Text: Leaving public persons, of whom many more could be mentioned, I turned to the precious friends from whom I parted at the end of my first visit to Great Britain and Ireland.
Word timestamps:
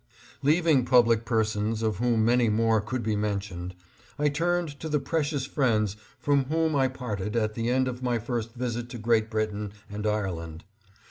Leaving 0.41 0.83
public 0.83 1.25
persons, 1.25 1.83
of 1.83 1.97
whom 1.97 2.25
many 2.25 2.49
more 2.49 2.81
could 2.81 3.03
be 3.03 3.15
mentioned, 3.15 3.75
I 4.17 4.29
turned 4.29 4.79
to 4.79 4.89
the 4.89 4.97
precious 4.99 5.45
friends 5.45 5.95
from 6.19 6.45
whom 6.45 6.75
I 6.75 6.87
parted 6.87 7.35
at 7.35 7.53
the 7.53 7.69
end 7.69 7.87
of 7.87 8.01
my 8.01 8.17
first 8.17 8.55
visit 8.55 8.89
to 8.89 8.97
Great 8.97 9.29
Britain 9.29 9.73
and 9.91 10.07
Ireland. 10.07 10.63